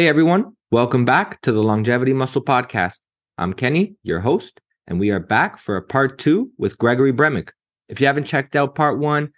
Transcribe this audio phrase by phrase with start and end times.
[0.00, 2.94] Hey everyone, welcome back to the Longevity Muscle Podcast.
[3.36, 7.50] I'm Kenny, your host, and we are back for a part two with Gregory Bremick.
[7.90, 9.30] If you haven't checked out part one,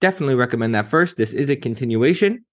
[0.00, 1.16] definitely recommend that first.
[1.16, 2.44] This is a continuation.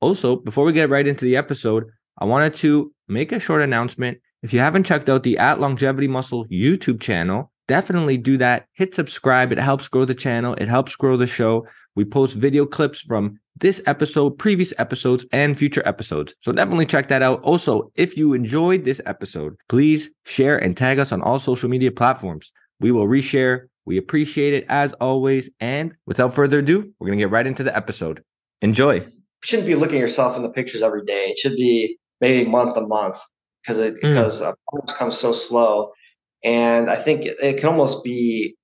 [0.00, 1.84] Also, before we get right into the episode,
[2.16, 4.16] I wanted to make a short announcement.
[4.42, 8.64] If you haven't checked out the At Longevity Muscle YouTube channel, definitely do that.
[8.72, 9.52] Hit subscribe.
[9.52, 11.66] It helps grow the channel, it helps grow the show.
[11.94, 16.34] We post video clips from this episode, previous episodes, and future episodes.
[16.40, 17.42] So definitely check that out.
[17.42, 21.90] Also, if you enjoyed this episode, please share and tag us on all social media
[21.90, 22.50] platforms.
[22.80, 23.66] We will reshare.
[23.84, 25.50] We appreciate it as always.
[25.60, 28.22] And without further ado, we're going to get right into the episode.
[28.62, 28.94] Enjoy.
[28.94, 29.12] You
[29.42, 31.26] shouldn't be looking yourself in the pictures every day.
[31.26, 33.18] It should be maybe month to month
[33.62, 34.00] because it mm.
[34.00, 34.52] because uh,
[34.96, 35.92] comes so slow.
[36.44, 38.56] And I think it, it can almost be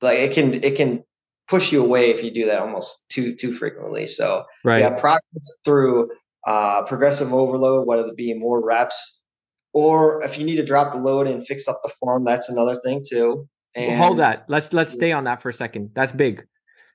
[0.00, 1.04] like it can it can
[1.52, 4.06] push you away if you do that almost too too frequently.
[4.06, 4.80] So right.
[4.80, 6.10] yeah, progress through
[6.46, 9.18] uh, progressive overload, whether it be more reps,
[9.74, 12.76] or if you need to drop the load and fix up the form, that's another
[12.82, 13.46] thing too.
[13.74, 14.46] And well, hold that.
[14.48, 15.90] Let's let's stay on that for a second.
[15.94, 16.42] That's big.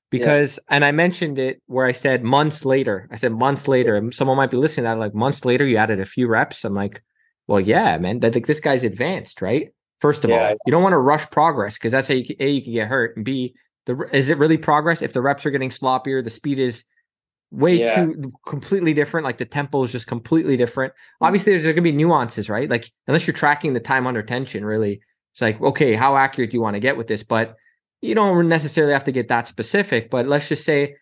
[0.10, 0.76] Because yeah.
[0.76, 3.08] and I mentioned it where I said months later.
[3.12, 4.12] I said months later.
[4.12, 6.66] Someone might be listening to that like months later you added a few reps.
[6.66, 7.04] I'm like,
[7.46, 8.22] well, yeah, man.
[8.22, 9.70] That like this guy's advanced, right?
[10.00, 10.50] First of yeah.
[10.50, 12.74] all, you don't want to rush progress because that's how you can, a you can
[12.74, 13.54] get hurt, and b
[13.88, 15.02] the is it really progress?
[15.02, 16.84] If the reps are getting sloppier the speed is
[17.50, 18.06] way yeah.
[18.06, 20.94] too completely different like the tempo is just completely different.
[20.94, 21.26] Mm-hmm.
[21.26, 22.70] Obviously there's, there's gonna be nuances right?
[22.70, 25.02] Like unless you're tracking the time under tension really
[25.34, 27.24] it's like okay how accurate do you want to get with this?
[27.24, 27.56] But
[28.02, 30.96] you don't necessarily have to get that specific but let's just say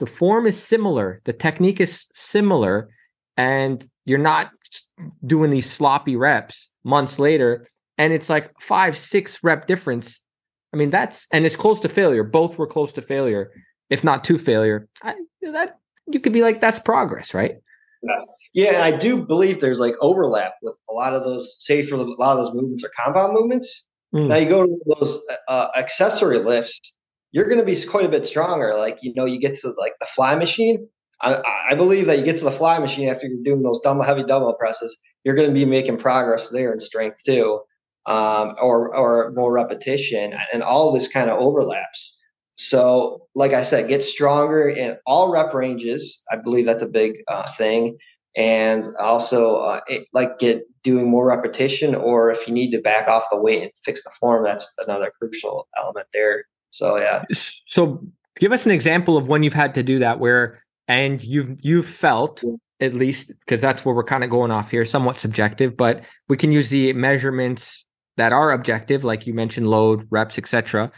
[0.00, 2.90] the form is similar the technique is similar
[3.36, 4.50] and you're not
[5.24, 10.20] doing these sloppy reps months later and it's like five six rep difference
[10.76, 12.22] I mean, that's and it's close to failure.
[12.22, 13.50] Both were close to failure,
[13.88, 14.90] if not to failure.
[15.02, 17.56] I, that you could be like, that's progress, right?
[18.02, 18.20] Yeah.
[18.52, 21.56] Yeah, I do believe there's like overlap with a lot of those.
[21.58, 23.86] Say for a lot of those movements are compound movements.
[24.14, 24.28] Mm.
[24.28, 26.78] Now you go to those uh, accessory lifts,
[27.32, 28.74] you're going to be quite a bit stronger.
[28.74, 30.86] Like you know, you get to like the fly machine.
[31.22, 34.06] I, I believe that you get to the fly machine after you're doing those dumbbell
[34.06, 34.94] heavy dumbbell presses.
[35.24, 37.60] You're going to be making progress there in strength too
[38.06, 42.16] um, or or more repetition, and all this kind of overlaps.
[42.54, 46.20] So, like I said, get stronger in all rep ranges.
[46.32, 47.98] I believe that's a big uh, thing,
[48.36, 53.08] and also uh, it, like get doing more repetition, or if you need to back
[53.08, 56.44] off the weight and fix the form, that's another crucial element there.
[56.70, 57.24] So, yeah.
[57.32, 58.04] So,
[58.38, 61.86] give us an example of when you've had to do that, where and you've you've
[61.86, 62.44] felt
[62.80, 66.36] at least because that's where we're kind of going off here, somewhat subjective, but we
[66.36, 67.85] can use the measurements
[68.16, 70.90] that are objective, like you mentioned, load, reps, etc.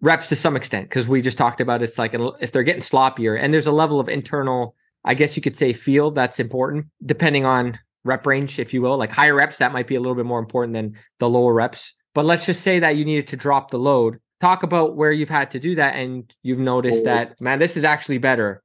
[0.00, 3.38] Reps to some extent, because we just talked about it's like if they're getting sloppier,
[3.40, 4.74] and there's a level of internal,
[5.04, 8.96] I guess you could say, feel that's important, depending on rep range, if you will.
[8.96, 11.94] Like higher reps, that might be a little bit more important than the lower reps.
[12.14, 14.18] But let's just say that you needed to drop the load.
[14.40, 17.84] Talk about where you've had to do that, and you've noticed that, man, this is
[17.84, 18.62] actually better.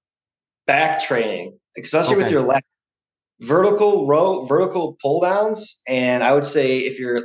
[0.67, 2.23] Back training, especially okay.
[2.23, 2.65] with your left
[3.43, 5.81] vertical row vertical pull downs.
[5.87, 7.21] And i would say if you're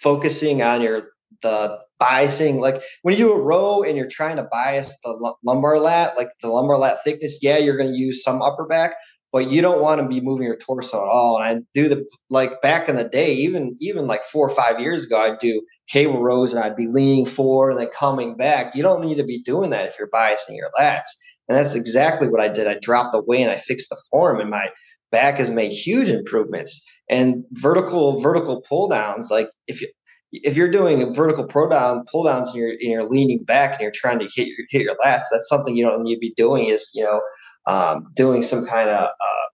[0.00, 1.02] focusing on your
[1.42, 5.78] the biasing like when you do a row and you're trying to bias the lumbar
[5.78, 8.94] lat like the lumbar lat thickness yeah you're going to use some upper back
[9.32, 11.40] but you don't want to be moving your torso at all.
[11.40, 14.80] And i do the like back in the day even even like four or five
[14.80, 18.74] years ago i'd do cable rows and i'd be leaning forward and then coming back.
[18.74, 21.08] You don't need to be doing that if you're biasing your lats.
[21.48, 22.66] And that's exactly what i did.
[22.66, 24.70] I dropped the weight and i fixed the form and my
[25.10, 26.84] back has made huge improvements.
[27.10, 29.88] And vertical vertical pull downs like if you
[30.30, 33.72] if you're doing a vertical pro down pull downs and you're, and you're leaning back
[33.72, 36.20] and you're trying to hit your hit your lats that's something you don't need to
[36.20, 37.22] be doing is you know
[37.66, 39.48] um, doing some kind of uh,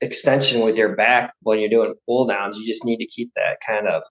[0.00, 2.56] extension with your back when you're doing pull downs.
[2.56, 4.02] You just need to keep that kind of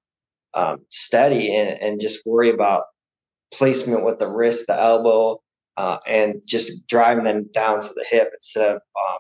[0.54, 2.86] um, steady and, and just worry about
[3.54, 5.42] placement with the wrist the elbow
[5.78, 9.18] uh, and just driving them down to the hip instead of um,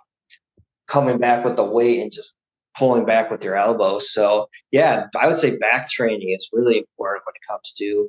[0.87, 2.35] coming back with the weight and just
[2.77, 4.11] pulling back with your elbows.
[4.11, 8.07] So yeah, I would say back training is really important when it comes to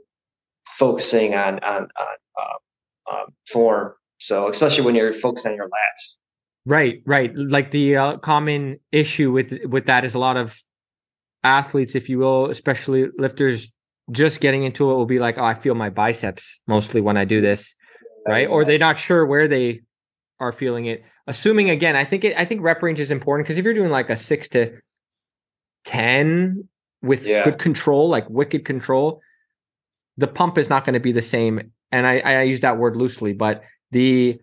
[0.79, 3.95] focusing on on on uh, um, form.
[4.19, 6.17] So especially when you're focused on your lats.
[6.65, 7.31] Right, right.
[7.37, 10.61] Like the uh, common issue with with that is a lot of
[11.45, 13.71] athletes, if you will, especially lifters,
[14.11, 17.25] just getting into it will be like, oh, I feel my biceps mostly when I
[17.25, 17.75] do this,
[18.27, 18.49] right?
[18.49, 19.83] Or they're not sure where they
[20.41, 21.05] are feeling it.
[21.27, 23.91] Assuming again, I think it, I think rep range is important because if you're doing
[23.91, 24.79] like a six to
[25.85, 26.69] ten
[27.03, 27.45] with yeah.
[27.45, 29.21] good control, like wicked control,
[30.17, 31.73] the pump is not going to be the same.
[31.93, 34.41] And I, I use that word loosely, but the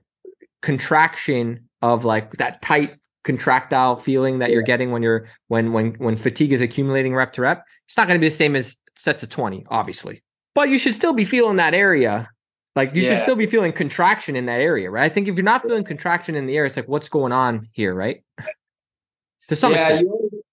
[0.61, 4.55] contraction of like that tight contractile feeling that yeah.
[4.55, 7.65] you're getting when you're when when when fatigue is accumulating rep to rep.
[7.87, 10.23] It's not going to be the same as sets of 20, obviously.
[10.55, 12.29] But you should still be feeling that area.
[12.75, 13.09] Like you yeah.
[13.09, 15.03] should still be feeling contraction in that area, right?
[15.03, 17.69] I think if you're not feeling contraction in the area, it's like what's going on
[17.71, 18.23] here, right?
[19.49, 20.01] to some yeah, extent.
[20.01, 20.43] You,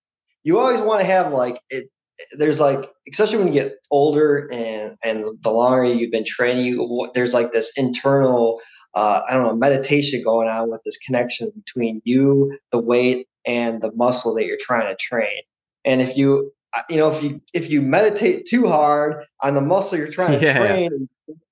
[0.43, 1.91] you always want to have like it
[2.33, 7.11] there's like especially when you get older and and the longer you've been training you
[7.15, 8.61] there's like this internal
[8.95, 13.81] uh, i don't know meditation going on with this connection between you the weight and
[13.81, 15.41] the muscle that you're trying to train
[15.85, 19.63] and if you uh, you know if you if you meditate too hard on the
[19.63, 20.59] muscle you're trying to yeah.
[20.59, 21.09] train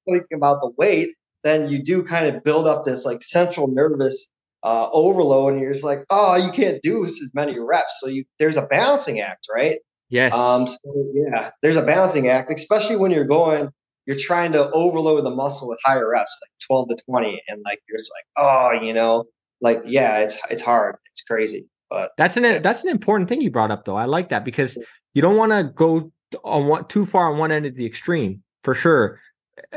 [0.08, 1.14] thinking about the weight
[1.44, 4.28] then you do kind of build up this like central nervous
[4.64, 8.24] uh, overload and you're just like oh you can't do as many reps so you
[8.38, 9.78] there's a balancing act right
[10.10, 10.32] Yes.
[10.32, 13.68] Um, so yeah, there's a balancing act, especially when you're going,
[14.06, 17.80] you're trying to overload the muscle with higher reps, like 12 to 20, and like
[17.88, 19.24] you're just like, oh, you know,
[19.60, 22.58] like yeah, it's it's hard, it's crazy, but that's an yeah.
[22.58, 23.96] that's an important thing you brought up though.
[23.96, 24.78] I like that because
[25.12, 26.10] you don't want to go
[26.44, 29.20] on one too far on one end of the extreme for sure.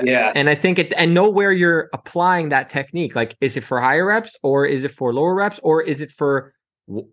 [0.04, 0.32] Yeah.
[0.36, 3.16] And I think it and know where you're applying that technique.
[3.16, 6.12] Like, is it for higher reps or is it for lower reps or is it
[6.12, 6.54] for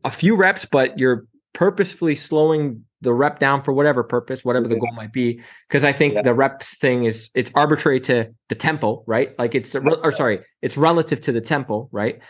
[0.04, 4.76] a few reps, but you're purposefully slowing the rep down for whatever purpose, whatever the
[4.76, 5.40] goal might be.
[5.68, 6.22] Because I think yeah.
[6.22, 9.38] the reps thing is it's arbitrary to the tempo, right?
[9.38, 12.20] Like it's or sorry, it's relative to the tempo, right?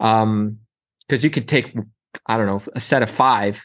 [0.00, 0.58] Um,
[1.06, 1.74] because you could take
[2.26, 3.64] I don't know a set of five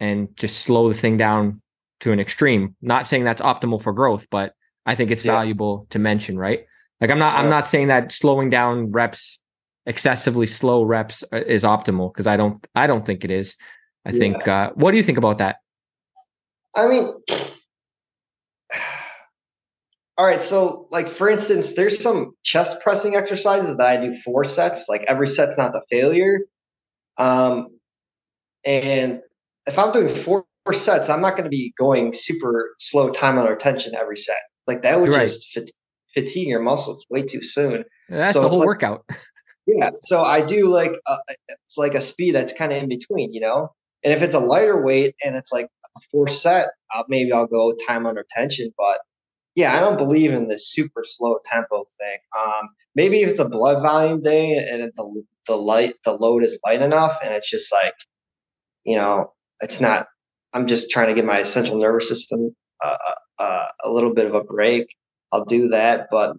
[0.00, 1.60] and just slow the thing down
[2.00, 2.74] to an extreme.
[2.80, 4.54] Not saying that's optimal for growth, but
[4.86, 5.32] I think it's yeah.
[5.32, 6.66] valuable to mention, right?
[7.00, 7.40] Like I'm not yeah.
[7.40, 9.38] I'm not saying that slowing down reps
[9.86, 13.56] excessively slow reps uh, is optimal because I don't I don't think it is.
[14.04, 15.56] I think uh, what do you think about that?
[16.74, 17.04] I mean,
[20.18, 20.42] all right.
[20.42, 24.88] So, like for instance, there's some chest pressing exercises that I do four sets.
[24.88, 26.40] Like every set's not the failure.
[27.18, 27.68] Um,
[28.64, 29.20] and
[29.66, 33.38] if I'm doing four, four sets, I'm not going to be going super slow time
[33.38, 34.38] under tension every set.
[34.66, 35.70] Like that would You're just right.
[36.14, 37.84] fatigue your muscles way too soon.
[38.08, 39.04] That's so the whole like, workout.
[39.66, 39.90] yeah.
[40.02, 41.16] So I do like a,
[41.48, 43.70] it's like a speed that's kind of in between, you know.
[44.04, 47.46] And if it's a lighter weight and it's like a four set, I'll, maybe I'll
[47.46, 48.72] go time under tension.
[48.76, 49.00] But
[49.54, 52.18] yeah, I don't believe in this super slow tempo thing.
[52.38, 56.58] Um, maybe if it's a blood volume day and the the light the load is
[56.64, 57.94] light enough, and it's just like,
[58.84, 60.06] you know, it's not.
[60.52, 62.54] I'm just trying to get my central nervous system
[62.84, 62.96] uh,
[63.42, 64.94] uh, a little bit of a break.
[65.32, 66.36] I'll do that, but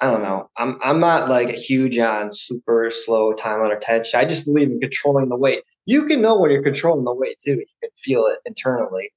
[0.00, 0.50] I don't know.
[0.56, 4.20] I'm I'm not like huge on super slow time under tension.
[4.20, 7.38] I just believe in controlling the weight you can know when you're controlling the weight
[7.40, 7.52] too.
[7.52, 9.12] You can feel it internally.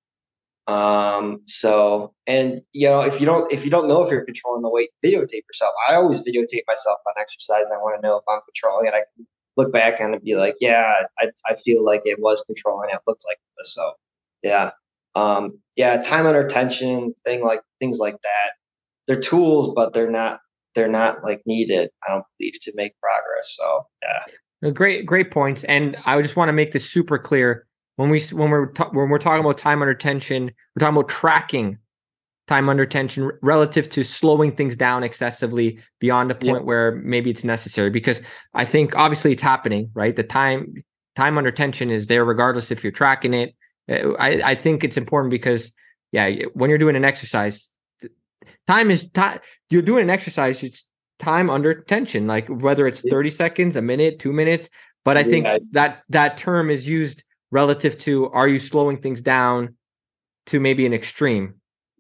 [0.68, 4.62] Um, so, and you know, if you don't, if you don't know if you're controlling
[4.62, 5.74] the weight, videotape yourself.
[5.90, 7.66] I always videotape myself on exercise.
[7.74, 8.94] I want to know if I'm controlling it.
[8.94, 9.28] I can
[9.58, 12.92] look back and be like, yeah, I, I feel like it was controlling.
[12.92, 13.74] It looked like this.
[13.74, 13.94] So,
[14.44, 14.72] yeah,
[15.20, 18.52] um, yeah, time under tension, thing like things like that.
[19.08, 20.40] They're tools, but they're not
[20.76, 21.90] they're not like needed.
[22.08, 23.58] I don't believe to make progress.
[23.58, 24.72] So, yeah.
[24.72, 25.64] Great, great points.
[25.66, 29.10] And I just want to make this super clear when we when we're ta- when
[29.10, 31.78] we're talking about time under tension, we're talking about tracking
[32.48, 36.66] time under tension relative to slowing things down excessively beyond a point yeah.
[36.66, 37.90] where maybe it's necessary.
[37.90, 38.22] Because
[38.54, 40.16] I think obviously it's happening, right?
[40.16, 40.74] The time
[41.16, 43.54] time under tension is there regardless if you're tracking it.
[43.90, 45.74] Uh, I, I think it's important because
[46.12, 47.70] yeah, when you're doing an exercise,
[48.68, 49.40] time is time.
[49.70, 50.64] You're doing an exercise.
[50.64, 50.86] It's
[51.20, 54.70] time under tension, like whether it's 30 seconds, a minute, two minutes.
[55.06, 55.60] But I think yeah.
[55.72, 59.76] that that term is used relative to are you slowing things down
[60.48, 61.56] to maybe an extreme,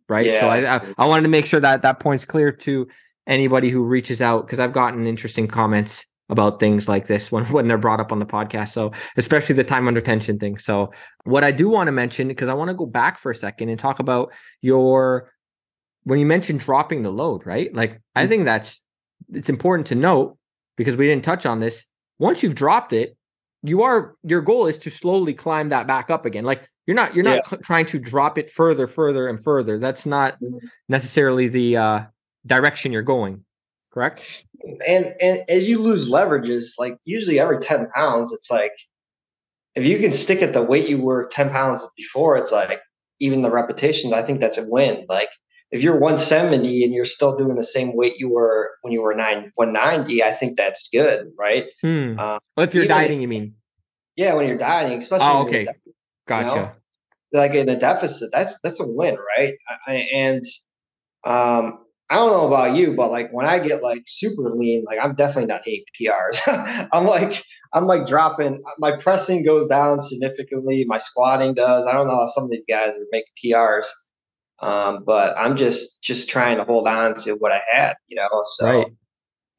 [0.08, 0.26] right?
[0.26, 0.40] Yeah.
[0.42, 2.88] So I, I, I wanted to make sure that that point's clear to
[3.28, 7.68] anybody who reaches out because I've gotten interesting comments about things like this when when
[7.68, 8.70] they're brought up on the podcast.
[8.70, 10.58] So especially the time under tension thing.
[10.58, 10.92] So
[11.24, 13.70] what I do want to mention because I want to go back for a second
[13.70, 15.32] and talk about your
[16.04, 17.74] when you mentioned dropping the load, right?
[17.74, 18.30] Like I mm.
[18.30, 18.82] think that's
[19.34, 20.38] it's important to note
[20.78, 21.86] because we didn't touch on this.
[22.20, 23.16] Once you've dropped it,
[23.64, 26.46] you are your goal is to slowly climb that back up again.
[26.46, 27.58] Like you're not you're not yeah.
[27.64, 29.78] trying to drop it further, further, and further.
[29.78, 30.66] That's not mm-hmm.
[30.88, 32.02] necessarily the uh,
[32.46, 33.44] direction you're going.
[33.92, 34.46] Correct.
[34.86, 38.74] And and as you lose leverages, like usually every ten pounds, it's like
[39.76, 42.82] if you can stick at the weight you were ten pounds before, it's like
[43.20, 44.14] even the repetitions.
[44.14, 45.06] I think that's a win.
[45.10, 45.30] Like
[45.72, 49.14] if you're 170 and you're still doing the same weight you were when you were
[49.14, 51.66] nine 190, I think that's good, right?
[51.82, 52.16] Hmm.
[52.18, 53.56] Uh, well, if you're dieting, if, you mean?
[54.16, 55.28] Yeah, when you're dieting, especially.
[55.28, 55.68] Oh, okay,
[56.28, 56.50] gotcha.
[56.50, 56.72] You know?
[57.32, 59.54] Like in a deficit, that's that's a win, right?
[59.86, 60.44] I, and
[61.24, 64.98] um, I don't know about you, but like when I get like super lean, like
[65.02, 66.42] I'm definitely not hitting PRs.
[66.92, 70.86] I'm like I'm like dropping my pressing goes down significantly.
[70.88, 71.86] My squatting does.
[71.86, 73.88] I don't know how some of these guys are making PRs.
[74.62, 78.44] Um, but I'm just just trying to hold on to what I had, you know.
[78.58, 78.88] So right.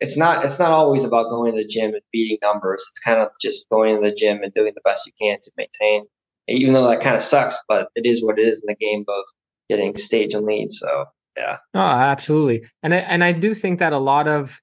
[0.01, 2.85] it's not it's not always about going to the gym and beating numbers.
[2.91, 5.53] It's kind of just going to the gym and doing the best you can to
[5.57, 6.05] maintain.
[6.49, 9.05] Even though that kind of sucks, but it is what it is in the game
[9.09, 9.25] of
[9.69, 10.73] getting stage and lead.
[10.73, 11.07] So
[11.37, 11.59] yeah.
[11.75, 12.69] Oh, absolutely.
[12.83, 14.61] And I, and I do think that a lot of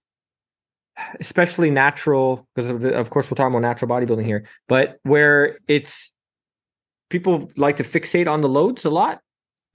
[1.19, 6.11] especially natural because of, of course we're talking about natural bodybuilding here, but where it's
[7.09, 9.21] people like to fixate on the loads a lot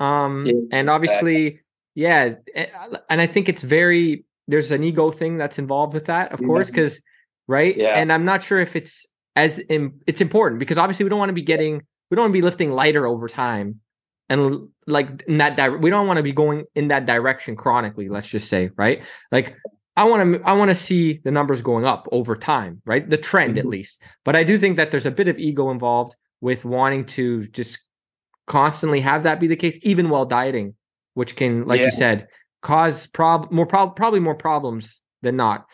[0.03, 1.61] um, yeah, and obviously,
[1.95, 2.67] yeah, eh,
[3.09, 6.47] and I think it's very there's an ego thing that's involved with that, of yeah.
[6.47, 7.01] course, because
[7.47, 7.77] right.
[7.77, 7.95] Yeah.
[7.95, 9.07] And I'm not sure if it's
[9.37, 12.31] as in, it's important because obviously we don't want to be getting we don't want
[12.31, 13.81] to be lifting lighter over time
[14.29, 18.09] and like in that di- we don't want to be going in that direction chronically
[18.09, 19.57] let's just say right like
[19.97, 23.17] i want to i want to see the numbers going up over time right the
[23.17, 23.59] trend mm-hmm.
[23.59, 27.05] at least but i do think that there's a bit of ego involved with wanting
[27.05, 27.79] to just
[28.47, 30.75] constantly have that be the case, even while dieting,
[31.15, 31.87] which can, like yeah.
[31.87, 32.29] you said,
[32.61, 35.67] cause prob more prob- probably more problems than not.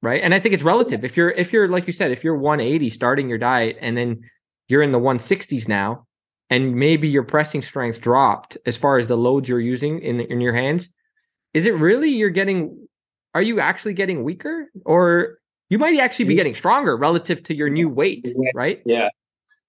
[0.00, 0.22] Right.
[0.22, 1.04] And I think it's relative.
[1.04, 4.20] If you're if you're like you said, if you're 180 starting your diet and then
[4.68, 6.06] you're in the 160s now,
[6.50, 10.40] and maybe your pressing strength dropped as far as the loads you're using in in
[10.40, 10.90] your hands,
[11.54, 12.88] is it really you're getting
[13.34, 15.38] are you actually getting weaker or
[15.70, 18.80] you might actually be getting stronger relative to your new weight, right?
[18.86, 19.10] Yeah.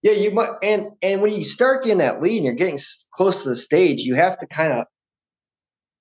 [0.02, 2.80] Yeah, you might, and and when you start getting that lead and you're getting
[3.14, 4.86] close to the stage, you have to kind of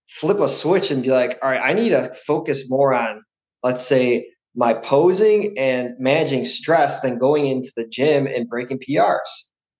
[0.08, 3.22] flip a switch and be like, all right, I need to focus more on,
[3.64, 9.18] let's say, my posing and managing stress than going into the gym and breaking PRs.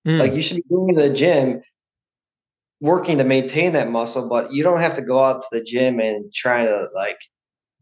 [0.07, 0.19] Mm.
[0.19, 1.61] Like you should be going to the gym,
[2.81, 5.99] working to maintain that muscle, but you don't have to go out to the gym
[5.99, 7.19] and try to like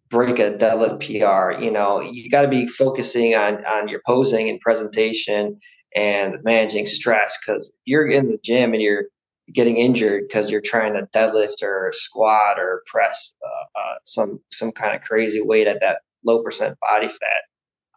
[0.09, 1.61] break a deadlift PR.
[1.61, 5.59] You know, you got to be focusing on on your posing and presentation
[5.95, 9.05] and managing stress because you're in the gym and you're
[9.53, 14.71] getting injured because you're trying to deadlift or squat or press uh, uh, some some
[14.71, 17.43] kind of crazy weight at that low percent body fat.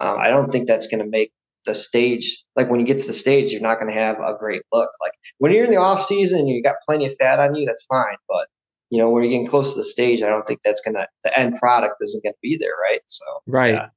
[0.01, 1.33] Um, I don't think that's going to make
[1.67, 4.37] the stage like when you get to the stage, you're not going to have a
[4.39, 4.91] great look.
[5.01, 7.85] Like when you're in the off season, you got plenty of fat on you, that's
[7.85, 8.17] fine.
[8.29, 8.49] But
[8.91, 11.07] you know when you're getting close to the stage, I don't think that's going to
[11.25, 13.01] the end product isn't going to be there, right?
[13.07, 13.75] So right.
[13.75, 13.89] Yeah.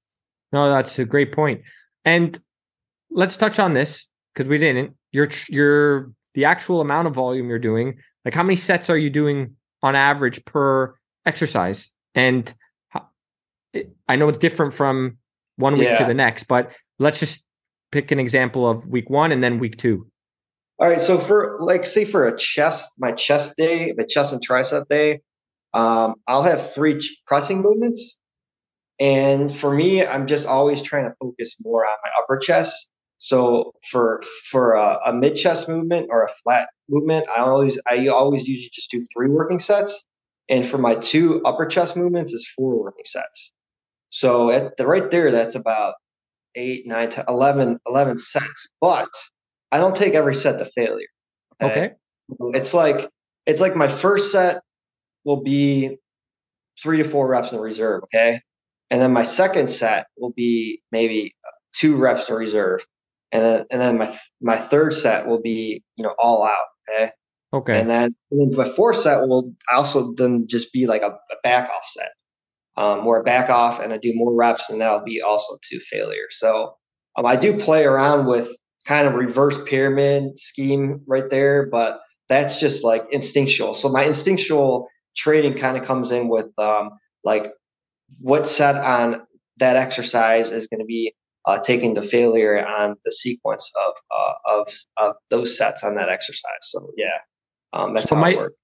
[0.52, 1.62] No, that's a great point.
[2.06, 2.38] And
[3.10, 4.96] let's touch on this because we didn't.
[5.12, 7.98] Your your the actual amount of volume you're doing.
[8.26, 11.90] Like how many sets are you doing on average per exercise?
[12.16, 12.54] And
[12.90, 13.10] how,
[14.08, 15.18] I know it's different from
[15.58, 15.98] one week yeah.
[15.98, 17.44] to the next, but let's just
[17.94, 20.08] pick an example of week one and then week two.
[20.80, 21.02] All right.
[21.02, 25.22] So for like say for a chest, my chest day, my chest and tricep day,
[25.74, 28.18] um, I'll have three pressing movements.
[29.00, 32.90] And for me, I'm just always trying to focus more on my upper chest
[33.24, 34.22] so for
[34.52, 38.70] for a, a mid chest movement or a flat movement, I always I always usually
[38.74, 40.06] just do three working sets,
[40.50, 43.54] and for my two upper chest movements is four working sets.
[44.10, 45.96] So at the right there, that's about
[46.56, 48.70] eight, nine, 10, 11, 11 sets.
[48.82, 49.10] But
[49.72, 51.08] I don't take every set to failure.
[51.62, 51.92] Okay.
[52.54, 53.10] It's like
[53.46, 54.62] it's like my first set
[55.26, 55.98] will be
[56.82, 58.04] three to four reps in reserve.
[58.04, 58.42] Okay.
[58.90, 62.86] And then my second set will be maybe uh, two reps in reserve
[63.34, 66.68] and then and then my my third set will be you know all out.
[66.90, 67.12] Okay.
[67.54, 67.80] Okay.
[67.80, 71.36] And then, and then my fourth set will also then just be like a, a
[71.44, 72.12] back off set,
[72.76, 75.80] um, where I back off and I do more reps, and that'll be also to
[75.80, 76.28] failure.
[76.32, 76.76] So
[77.16, 82.60] um, I do play around with kind of reverse pyramid scheme right there, but that's
[82.60, 83.74] just like instinctual.
[83.74, 86.92] So my instinctual training kind of comes in with um,
[87.24, 87.52] like
[88.20, 89.22] what set on
[89.58, 91.14] that exercise is going to be
[91.46, 96.10] uh, taking the failure on the sequence of uh, of of those sets on that
[96.10, 96.52] exercise.
[96.62, 97.20] So yeah,
[97.74, 98.56] um, that's so how might, it works.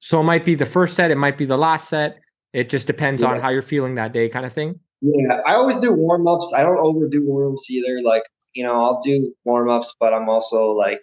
[0.00, 2.18] So it might be the first set, it might be the last set.
[2.54, 3.32] It just depends yeah.
[3.32, 4.78] on how you're feeling that day, kind of thing.
[5.02, 6.52] Yeah, I always do warm ups.
[6.56, 8.00] I don't overdo warm ups either.
[8.02, 8.22] Like
[8.54, 11.00] you know, I'll do warm ups, but I'm also like,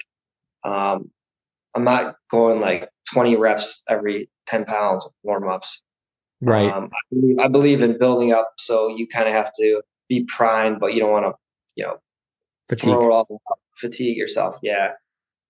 [0.64, 1.12] um,
[1.76, 5.82] I'm not going like 20 reps every 10 pounds of warm ups.
[6.40, 6.72] Right.
[6.72, 10.24] Um, I, believe, I believe in building up, so you kind of have to be
[10.24, 11.34] primed, but you don't want to,
[11.76, 11.98] you know,
[12.68, 12.86] fatigue.
[12.86, 13.28] throw it off,
[13.78, 14.58] fatigue yourself.
[14.64, 14.94] Yeah.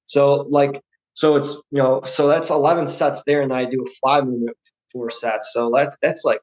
[0.08, 0.82] So like,
[1.14, 4.58] so it's you know, so that's eleven sets there, and I do a fly movement
[4.92, 5.52] four sets.
[5.54, 6.42] So that's that's like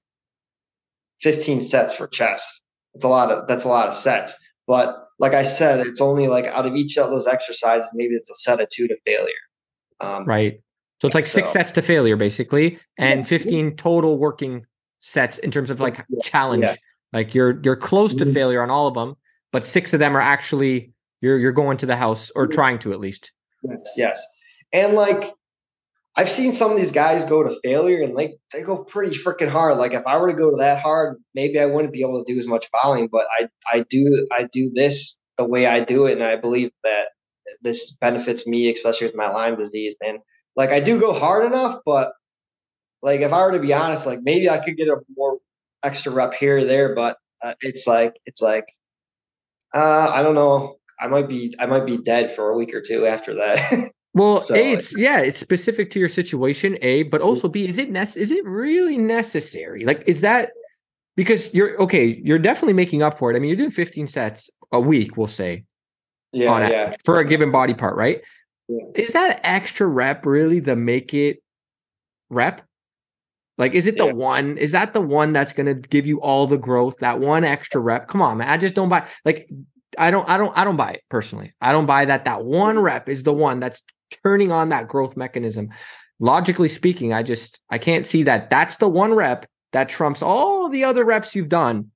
[1.21, 2.63] fifteen sets for chest.
[2.95, 4.37] It's a lot of that's a lot of sets.
[4.67, 8.31] But like I said, it's only like out of each of those exercises, maybe it's
[8.31, 9.33] a set of two to failure.
[10.01, 10.61] Um, right.
[11.01, 14.67] So it's like so, six sets to failure, basically, and 15 total working
[15.01, 16.65] sets in terms of like challenge.
[16.65, 16.77] Yeah.
[17.13, 18.35] Like you're you're close to mm-hmm.
[18.35, 19.17] failure on all of them,
[19.53, 22.93] but six of them are actually you're you're going to the house or trying to
[22.93, 23.33] at least.
[23.63, 24.27] Yes, yes.
[24.73, 25.33] And like
[26.19, 29.49] I've seen some of these guys go to failure and like they go pretty freaking
[29.49, 29.77] hard.
[29.79, 32.37] Like if I were to go that hard, maybe I wouldn't be able to do
[32.41, 36.15] as much volume, but I I do I do this the way I do it
[36.15, 37.07] and I believe that
[37.63, 39.95] this benefits me, especially with my Lyme disease.
[40.05, 40.19] And
[40.57, 42.11] like I do go hard enough, but
[43.01, 45.39] like if I were to be honest, like maybe I could get a more
[45.85, 48.67] extra rep here or there, but uh, it's like it's like
[49.73, 50.79] uh, I don't know.
[51.01, 53.93] I might be I might be dead for a week or two after that.
[54.15, 56.79] well, so, a it's yeah, it's specific to your situation.
[56.83, 59.85] A, but also B, is it nece- Is it really necessary?
[59.85, 60.51] Like, is that
[61.17, 62.21] because you're okay?
[62.25, 63.37] You're definitely making up for it.
[63.37, 65.65] I mean, you're doing 15 sets a week, we'll say.
[66.33, 66.95] Yeah, yeah.
[67.05, 68.21] for a given body part, right?
[68.69, 68.85] Yeah.
[68.95, 71.43] Is that extra rep really the make it
[72.29, 72.63] rep?
[73.57, 74.13] Like, is it the yeah.
[74.13, 74.59] one?
[74.59, 76.99] Is that the one that's going to give you all the growth?
[76.99, 78.09] That one extra rep?
[78.09, 78.49] Come on, man.
[78.49, 79.07] I just don't buy.
[79.25, 79.51] Like,
[79.99, 80.29] I don't.
[80.29, 80.57] I don't.
[80.57, 81.55] I don't buy it personally.
[81.61, 82.27] I don't buy that.
[82.27, 82.85] That one mm-hmm.
[82.85, 83.83] rep is the one that's
[84.23, 85.71] turning on that growth mechanism.
[86.21, 88.51] Logically speaking, I just I can't see that.
[88.51, 91.91] That's the one rep that trumps all the other reps you've done.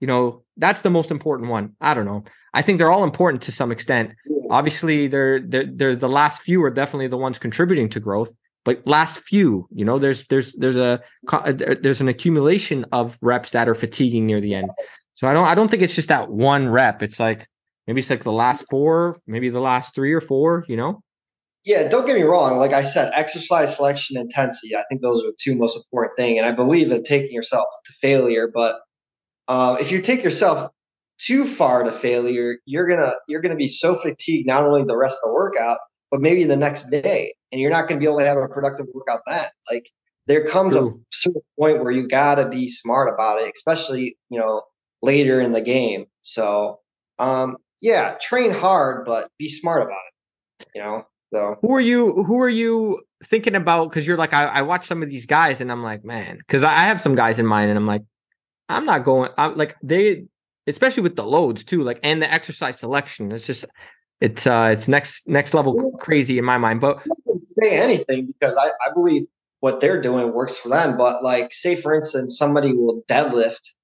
[0.00, 1.74] You know, that's the most important one.
[1.80, 2.24] I don't know.
[2.54, 4.12] I think they're all important to some extent.
[4.50, 8.32] Obviously, they're they're, they're the last few are definitely the ones contributing to growth
[8.68, 11.00] but last few you know there's there's there's a
[11.32, 14.70] uh, there's an accumulation of reps that are fatiguing near the end
[15.14, 17.48] so i don't i don't think it's just that one rep it's like
[17.86, 21.02] maybe it's like the last four maybe the last three or four you know
[21.68, 25.28] yeah don't get me wrong like i said exercise selection intensity i think those are
[25.28, 28.80] the two most important thing and i believe in taking yourself to failure but
[29.48, 30.70] uh, if you take yourself
[31.18, 35.18] too far to failure you're gonna you're gonna be so fatigued not only the rest
[35.22, 35.78] of the workout
[36.10, 38.48] but maybe the next day, and you're not going to be able to have a
[38.48, 39.46] productive workout then.
[39.70, 39.86] Like
[40.26, 41.00] there comes True.
[41.00, 44.62] a certain point where you got to be smart about it, especially you know
[45.02, 46.06] later in the game.
[46.22, 46.80] So
[47.18, 50.00] um, yeah, train hard, but be smart about
[50.60, 50.68] it.
[50.74, 51.06] You know.
[51.32, 52.24] So who are you?
[52.24, 53.90] Who are you thinking about?
[53.90, 56.62] Because you're like, I, I watch some of these guys, and I'm like, man, because
[56.64, 58.02] I have some guys in mind, and I'm like,
[58.68, 59.30] I'm not going.
[59.36, 60.24] I'm like they,
[60.66, 63.32] especially with the loads too, like and the exercise selection.
[63.32, 63.66] It's just
[64.20, 66.80] it's uh it's next next level crazy in my mind.
[66.80, 66.98] But
[67.60, 69.24] say anything because I, I believe
[69.60, 70.96] what they're doing works for them.
[70.96, 73.74] But like say for instance, somebody will deadlift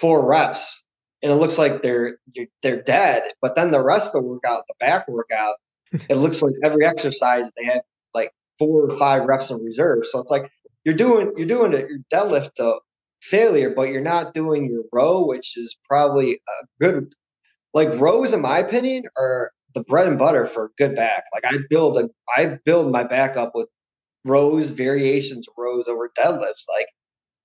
[0.00, 0.82] four reps
[1.22, 2.18] and it looks like they're
[2.62, 5.56] they're dead, but then the rest of the workout, the back workout,
[6.08, 7.82] it looks like every exercise they have
[8.14, 10.06] like four or five reps in reserve.
[10.06, 10.50] So it's like
[10.84, 12.80] you're doing you're doing your deadlift to
[13.22, 17.12] failure, but you're not doing your row, which is probably a good
[17.72, 21.24] like rows in my opinion are the bread and butter for good back.
[21.34, 23.68] Like I build a, I build my back up with
[24.24, 26.66] rows, variations, rows over deadlifts.
[26.68, 26.86] Like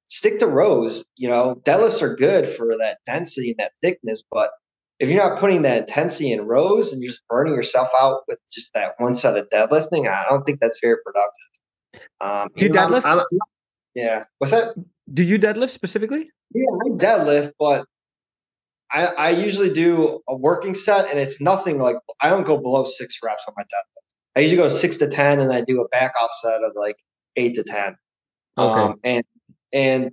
[0.08, 1.04] stick to rows.
[1.16, 4.52] You know, deadlifts are good for that density and that thickness, but
[5.00, 8.38] if you're not putting that intensity in rows and you're just burning yourself out with
[8.54, 12.04] just that one set of deadlifting, I don't think that's very productive.
[12.22, 13.06] Um, you deadlift?
[13.06, 13.26] I'm, I'm,
[13.96, 14.26] yeah.
[14.40, 14.76] What's that?
[15.12, 16.30] Do you deadlift specifically?
[16.54, 17.86] Yeah, I deadlift, but
[18.92, 22.84] I, I usually do a working set, and it's nothing like I don't go below
[22.84, 24.04] six reps on my deadlift.
[24.36, 26.98] I usually go six to ten, and I do a back off set of like
[27.36, 27.96] eight to ten.
[28.58, 28.82] Okay.
[28.82, 29.24] Um, and
[29.72, 30.12] and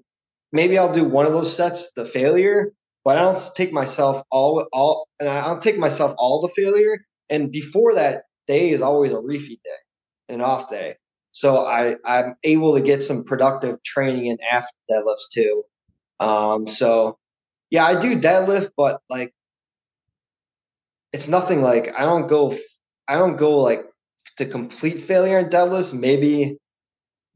[0.52, 2.72] maybe I'll do one of those sets to failure,
[3.06, 6.98] but I don't take myself all all, and I don't take myself all the failure.
[7.30, 10.96] And before that day is always a refeed day, an off day.
[11.30, 15.62] So I I'm able to get some productive training in after deadlifts too.
[16.18, 17.16] Um, so
[17.70, 19.32] yeah, I do deadlift, but like
[21.12, 22.58] it's nothing like I don't go
[23.06, 23.84] I don't go like
[24.38, 26.58] to complete failure in deadlifts maybe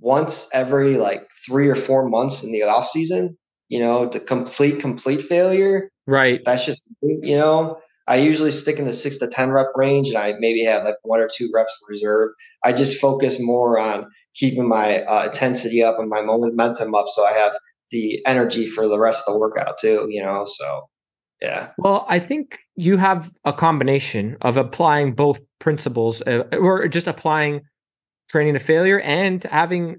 [0.01, 3.39] once every like three or four months in the off season.
[3.71, 5.91] You know, the complete complete failure.
[6.07, 6.41] Right.
[6.45, 7.79] That's just you know.
[8.07, 10.97] I usually stick in the six to ten rep range, and I maybe have like
[11.03, 12.35] one or two reps reserved.
[12.65, 17.25] I just focus more on keeping my uh, intensity up and my momentum up, so
[17.25, 17.53] I have
[17.93, 20.47] the energy for the rest of the workout too, you know.
[20.47, 20.89] So
[21.41, 21.71] yeah.
[21.79, 27.63] Well, I think you have a combination of applying both principles uh, or just applying
[28.29, 29.97] training to failure and having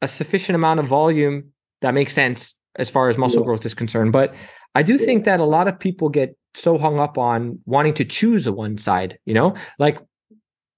[0.00, 3.46] a sufficient amount of volume that makes sense as far as muscle yeah.
[3.46, 4.12] growth is concerned.
[4.12, 4.34] But
[4.74, 5.04] I do yeah.
[5.04, 8.52] think that a lot of people get so hung up on wanting to choose a
[8.52, 9.54] one side, you know?
[9.78, 9.98] Like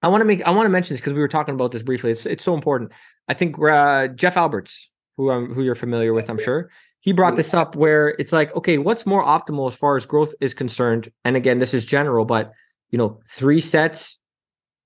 [0.03, 1.83] I want to make I want to mention this because we were talking about this
[1.83, 2.11] briefly.
[2.11, 2.93] It's it's so important.
[3.29, 6.71] I think uh, Jeff Alberts, who I'm, who you're familiar with, I'm sure.
[7.01, 10.35] He brought this up where it's like, okay, what's more optimal as far as growth
[10.41, 11.11] is concerned?
[11.25, 12.53] And again, this is general, but
[12.91, 14.19] you know, three sets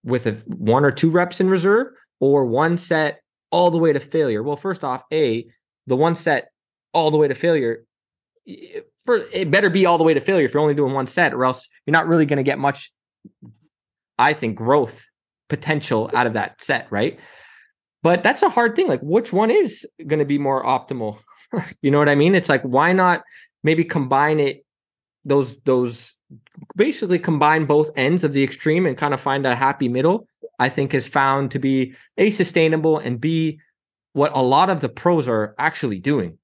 [0.04, 1.88] with a one or two reps in reserve,
[2.20, 3.20] or one set
[3.50, 4.42] all the way to failure.
[4.42, 5.46] Well, first off, a
[5.86, 6.50] the one set
[6.92, 7.84] all the way to failure.
[9.04, 11.34] For it better be all the way to failure if you're only doing one set,
[11.34, 12.92] or else you're not really going to get much.
[14.18, 15.06] I think growth
[15.48, 17.18] potential out of that set, right?
[18.02, 18.88] But that's a hard thing.
[18.88, 21.18] Like, which one is going to be more optimal?
[21.82, 22.34] you know what I mean?
[22.34, 23.22] It's like, why not
[23.62, 24.64] maybe combine it,
[25.24, 26.14] those, those
[26.76, 30.26] basically combine both ends of the extreme and kind of find a happy middle,
[30.58, 33.60] I think is found to be A, sustainable and B,
[34.12, 36.38] what a lot of the pros are actually doing.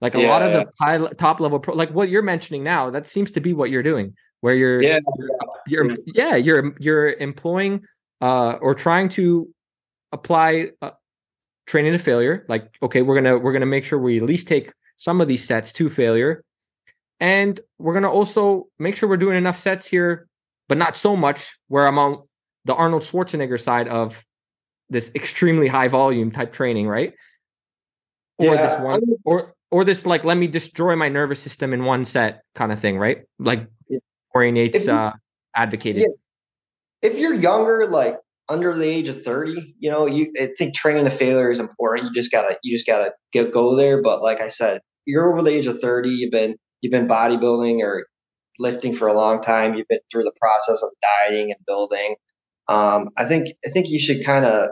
[0.00, 0.64] Like a yeah, lot of yeah.
[0.64, 3.70] the high, top level pro, like what you're mentioning now, that seems to be what
[3.70, 5.00] you're doing, where you're, yeah.
[5.66, 7.84] you're, you're yeah, you're, you're employing
[8.20, 9.52] uh, or trying to
[10.12, 10.90] apply uh,
[11.66, 12.44] training to failure.
[12.48, 15.44] Like, okay, we're gonna we're gonna make sure we at least take some of these
[15.44, 16.44] sets to failure,
[17.20, 20.28] and we're gonna also make sure we're doing enough sets here,
[20.68, 22.22] but not so much where I'm on
[22.64, 24.24] the Arnold Schwarzenegger side of
[24.90, 27.14] this extremely high volume type training, right?
[28.38, 31.84] Or yeah, this one, or or this like let me destroy my nervous system in
[31.84, 33.18] one set kind of thing, right?
[33.38, 33.98] Like yeah.
[34.88, 35.12] Uh,
[35.54, 36.02] advocated.
[36.02, 37.10] Yeah.
[37.10, 41.04] If you're younger, like under the age of 30 you know you i think training
[41.04, 44.40] to failure is important you just gotta you just gotta get go there but like
[44.40, 48.06] i said you're over the age of 30 you've been you've been bodybuilding or
[48.58, 52.14] lifting for a long time you've been through the process of dieting and building
[52.68, 54.70] um, i think i think you should kind of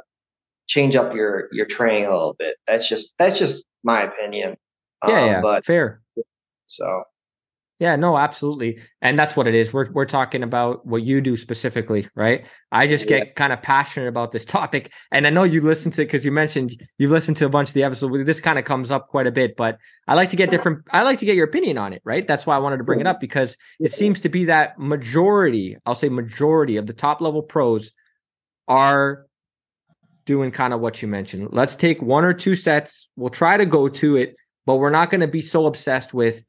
[0.67, 4.57] change up your your training a little bit that's just that's just my opinion
[5.09, 6.01] yeah, um, yeah but fair
[6.67, 7.05] so
[7.79, 8.79] yeah, no, absolutely.
[9.03, 9.71] And that's what it is.
[9.71, 12.47] We're we're talking about what you do specifically, right?
[12.73, 13.33] I just get yeah.
[13.35, 14.93] kind of passionate about this topic.
[15.13, 17.69] And I know you listen to it because you mentioned you've listened to a bunch
[17.69, 18.25] of the episodes.
[18.25, 21.03] This kind of comes up quite a bit, but I like to get different I
[21.03, 22.27] like to get your opinion on it, right?
[22.27, 25.77] That's why I wanted to bring it up because it seems to be that majority,
[25.85, 27.93] I'll say majority of the top level pros
[28.69, 29.27] are
[30.25, 31.49] doing kind of what you mentioned.
[31.53, 33.09] Let's take one or two sets.
[33.17, 34.35] We'll try to go to it,
[34.67, 36.45] but we're not going to be so obsessed with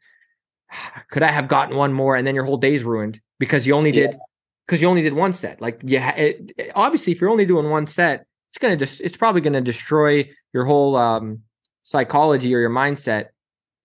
[1.12, 2.16] could I have gotten one more?
[2.16, 4.18] And then your whole day's ruined because you only did
[4.66, 5.62] because you only did one set.
[5.62, 9.18] Like yeah, it, it, obviously if you're only doing one set, it's gonna just it's
[9.18, 11.44] probably gonna destroy your whole um,
[11.84, 13.28] psychology or your mindset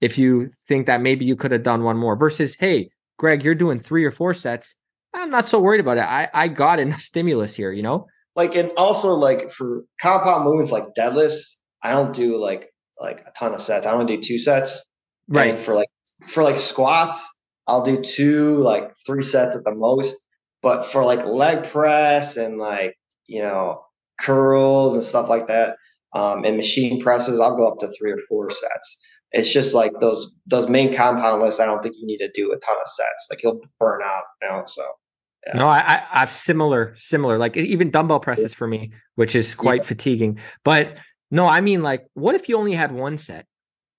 [0.00, 2.16] if you think that maybe you could have done one more.
[2.16, 4.76] Versus, hey, Greg, you're doing three or four sets.
[5.14, 6.04] I'm not so worried about it.
[6.04, 8.06] I I got enough stimulus here, you know.
[8.34, 12.71] Like and also like for compound movements like deadlifts, I don't do like
[13.02, 13.86] like a ton of sets.
[13.86, 14.84] I only do two sets.
[15.28, 15.54] Right.
[15.54, 15.88] And for like
[16.28, 17.28] for like squats,
[17.66, 20.16] I'll do two, like three sets at the most.
[20.62, 23.82] But for like leg press and like, you know,
[24.20, 25.76] curls and stuff like that,
[26.14, 28.98] um, and machine presses, I'll go up to three or four sets.
[29.32, 31.58] It's just like those those main compound lifts.
[31.58, 33.28] I don't think you need to do a ton of sets.
[33.30, 34.62] Like you'll burn out, you know.
[34.66, 34.84] So
[35.46, 35.56] yeah.
[35.56, 39.82] no, I, I have similar similar like even dumbbell presses for me, which is quite
[39.82, 39.88] yeah.
[39.88, 40.38] fatiguing.
[40.64, 40.98] But
[41.32, 43.46] no, I mean like, what if you only had one set?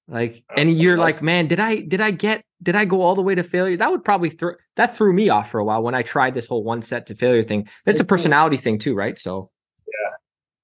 [0.07, 3.23] Like, and you're like, man, did I did I get did I go all the
[3.23, 3.75] way to failure?
[3.75, 6.45] That would probably throw that threw me off for a while when I tried this
[6.45, 7.67] whole one set to failure thing.
[7.85, 9.17] That's a personality thing too, right?
[9.17, 9.49] So
[9.87, 10.11] yeah,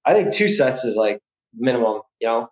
[0.06, 1.20] I think two sets is like
[1.56, 2.02] minimum.
[2.20, 2.50] You know,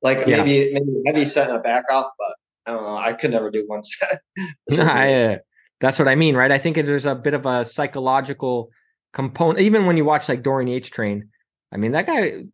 [0.00, 0.42] like yeah.
[0.42, 2.96] maybe maybe heavy set and a back off, but I don't know.
[2.96, 4.20] I could never do one set.
[4.78, 5.38] I, uh,
[5.78, 6.50] that's what I mean, right?
[6.50, 8.70] I think there's a bit of a psychological
[9.12, 9.60] component.
[9.60, 11.28] Even when you watch like Dorian H train,
[11.70, 12.44] I mean that guy.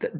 [0.00, 0.12] Th-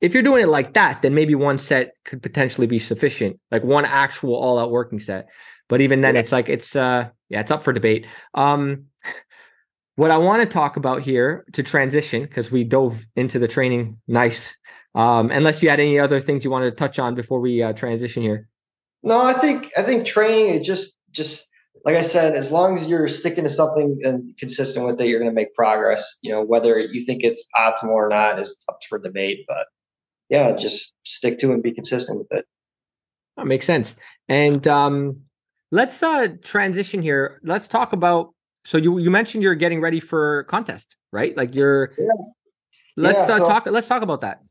[0.00, 3.64] if you're doing it like that, then maybe one set could potentially be sufficient, like
[3.64, 5.28] one actual all out working set.
[5.68, 6.20] But even then, yeah.
[6.20, 8.06] it's like it's uh yeah, it's up for debate.
[8.34, 8.86] Um,
[9.96, 13.98] what I want to talk about here to transition because we dove into the training
[14.06, 14.54] nice.
[14.94, 17.72] Um, unless you had any other things you wanted to touch on before we uh,
[17.72, 18.48] transition here.
[19.02, 21.46] No, I think I think training is just just
[21.84, 25.20] like I said, as long as you're sticking to something and consistent with it, you're
[25.20, 26.16] going to make progress.
[26.22, 29.66] You know, whether you think it's optimal or not is up for debate, but
[30.28, 32.46] yeah, just stick to and be consistent with it.
[33.36, 33.94] That makes sense.
[34.28, 35.20] And um,
[35.70, 37.40] let's uh, transition here.
[37.42, 38.34] Let's talk about.
[38.64, 41.36] So you you mentioned you're getting ready for contest, right?
[41.36, 41.92] Like you're.
[41.98, 42.06] Yeah.
[42.96, 43.66] Let's yeah, uh, so, talk.
[43.66, 44.42] Let's talk about that.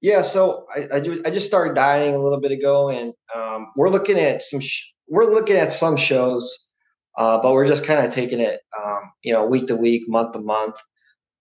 [0.00, 3.68] Yeah, so I, I, do, I just started dieting a little bit ago, and um,
[3.76, 4.60] we're looking at some.
[4.60, 6.58] Sh- we're looking at some shows,
[7.16, 10.32] uh, but we're just kind of taking it, um, you know, week to week, month
[10.32, 10.76] to month.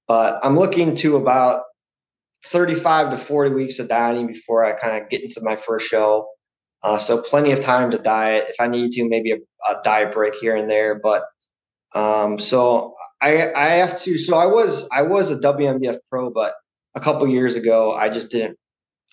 [0.07, 1.63] But I'm looking to about
[2.45, 6.27] 35 to 40 weeks of dieting before I kind of get into my first show.
[6.83, 8.45] Uh, so plenty of time to diet.
[8.49, 9.37] If I need to, maybe a,
[9.69, 10.99] a diet break here and there.
[11.01, 11.23] But
[11.93, 14.17] um, so I I have to.
[14.17, 16.53] So I was I was a WNBF pro, but
[16.95, 18.57] a couple years ago I just didn't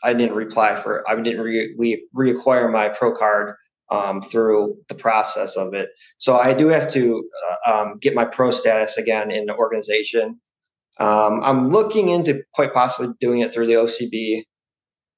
[0.03, 3.55] I didn't reply for I didn't re, re, reacquire my pro card
[3.91, 5.91] um, through the process of it.
[6.19, 7.29] So I do have to
[7.67, 10.41] uh, um, get my pro status again in the organization.
[10.99, 14.45] Um, I'm looking into quite possibly doing it through the OCB.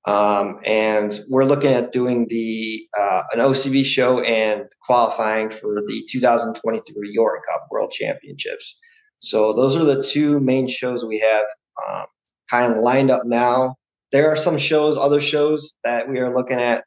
[0.07, 6.07] Um, and we're looking at doing the uh, an OCB show and qualifying for the
[6.09, 8.79] 2023 Yorton Cup World Championships.
[9.19, 11.45] So those are the two main shows we have
[11.89, 12.07] um,
[12.49, 13.75] kind of lined up now.
[14.13, 16.85] There are some shows, other shows that we are looking at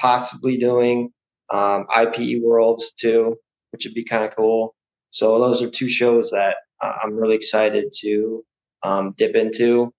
[0.00, 1.10] possibly doing
[1.50, 3.36] um, IPE Worlds too,
[3.72, 4.74] which would be kind of cool.
[5.10, 8.44] So those are two shows that I'm really excited to
[8.82, 9.92] um, dip into.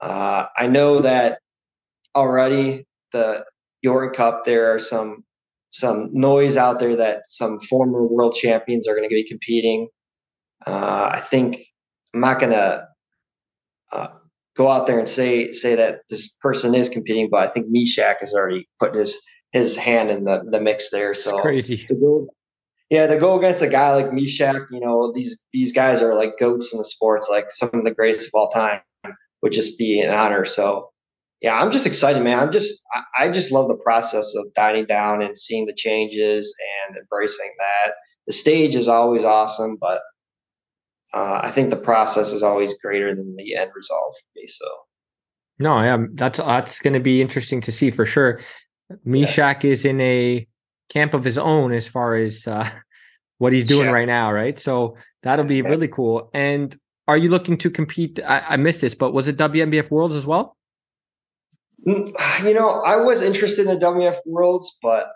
[0.00, 1.38] Uh, I know that
[2.14, 3.44] already the
[3.84, 5.24] Yorton Cup, there are some
[5.70, 9.88] some noise out there that some former world champions are going to be competing.
[10.66, 11.64] Uh, I think
[12.14, 12.86] I'm not going to
[13.90, 14.08] uh,
[14.56, 18.16] go out there and say say that this person is competing, but I think Mishak
[18.20, 19.20] has already put his
[19.52, 21.14] his hand in the, the mix there.
[21.14, 21.76] So it's crazy.
[21.78, 22.28] To go,
[22.92, 26.38] yeah, to go against a guy like Mishak, you know, these these guys are like
[26.38, 28.82] goats in the sports, like some of the greatest of all time,
[29.42, 30.44] would just be an honor.
[30.44, 30.90] So
[31.40, 32.38] yeah, I'm just excited, man.
[32.38, 36.54] I'm just I, I just love the process of dining down and seeing the changes
[36.86, 37.94] and embracing that.
[38.26, 40.02] The stage is always awesome, but
[41.14, 44.48] uh, I think the process is always greater than the end result for me.
[44.48, 44.66] So
[45.58, 48.40] no, yeah, that's that's going to be interesting to see for sure.
[49.06, 49.70] Mishak yeah.
[49.70, 50.46] is in a
[50.88, 52.68] camp of his own as far as uh,
[53.38, 53.92] what he's doing yeah.
[53.92, 54.58] right now, right?
[54.58, 56.30] So that'll be really cool.
[56.34, 56.76] And
[57.08, 58.20] are you looking to compete?
[58.24, 60.56] I, I missed this, but was it WNBF Worlds as well?
[61.86, 62.12] Mm,
[62.44, 65.08] you know, I was interested in the WNBF Worlds, but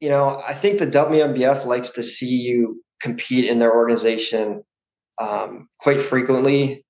[0.00, 4.62] you know, I think the WNBF likes to see you compete in their organization
[5.20, 6.84] um, quite frequently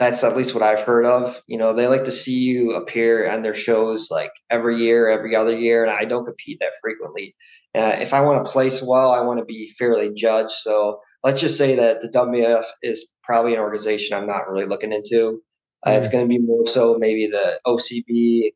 [0.00, 1.38] that's at least what I've heard of.
[1.46, 5.36] You know, they like to see you appear on their shows like every year, every
[5.36, 7.36] other year, and I don't compete that frequently.
[7.74, 10.52] Uh, if I want to place well, I want to be fairly judged.
[10.52, 14.94] So let's just say that the WF is probably an organization I'm not really looking
[14.94, 15.42] into.
[15.86, 15.90] Uh.
[15.98, 18.52] It's going to be more so maybe the OCB,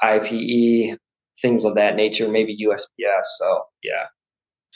[0.00, 0.96] IPE,
[1.42, 3.22] things of that nature, maybe USBF.
[3.38, 4.06] So yeah.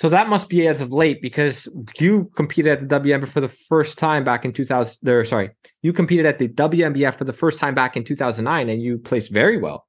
[0.01, 3.49] So that must be as of late because you competed at the WNBF for the
[3.49, 5.07] first time back in 2000.
[5.07, 5.51] Or sorry,
[5.83, 9.31] you competed at the WNBF for the first time back in 2009, and you placed
[9.31, 9.87] very well.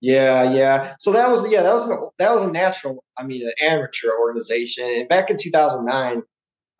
[0.00, 0.96] Yeah, yeah.
[0.98, 3.04] So that was yeah that was an, that was a natural.
[3.16, 4.84] I mean, an amateur organization.
[4.84, 6.24] And back in 2009,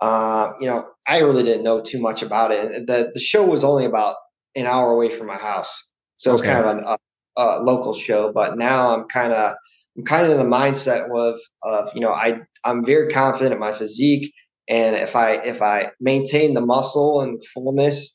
[0.01, 2.89] uh, you know, I really didn't know too much about it.
[2.89, 4.17] The the show was only about
[4.57, 6.97] an hour away from my house, so it was kind of an, a,
[7.37, 8.33] a local show.
[8.33, 9.55] But now I'm kind of
[9.97, 13.61] I'm kind of in the mindset of of you know I I'm very confident in
[13.61, 14.33] my physique,
[14.69, 18.15] and if I if I maintain the muscle and fullness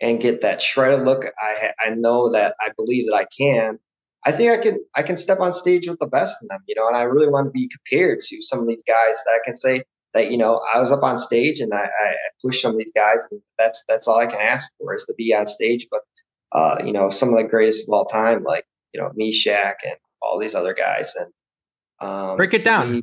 [0.00, 3.78] and get that shredded look, I I know that I believe that I can.
[4.24, 6.74] I think I can I can step on stage with the best in them, you
[6.74, 9.38] know, and I really want to be compared to some of these guys that I
[9.44, 12.72] can say that you know I was up on stage and I, I pushed some
[12.72, 15.46] of these guys, and that's that's all I can ask for is to be on
[15.46, 15.86] stage.
[15.90, 16.00] But
[16.52, 19.96] uh, you know, some of the greatest of all time, like you know Mishak and
[20.22, 21.14] all these other guys.
[21.16, 21.32] And
[22.00, 22.92] um, break it down.
[22.92, 23.02] Me,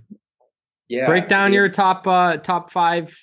[0.88, 3.18] yeah, break down your top uh, top five.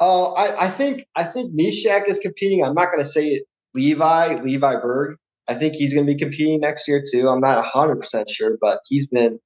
[0.00, 2.62] Oh, I, I think I think Mishak is competing.
[2.62, 3.44] I'm not going to say it.
[3.74, 5.16] Levi Levi Berg.
[5.48, 7.28] I think he's going to be competing next year too.
[7.28, 9.38] I'm not 100 percent sure, but he's been